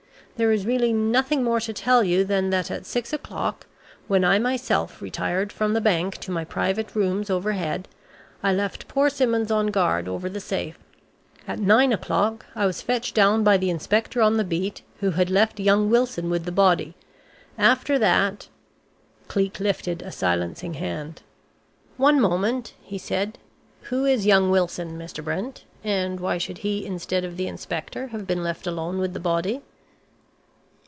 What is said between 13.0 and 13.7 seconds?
down by the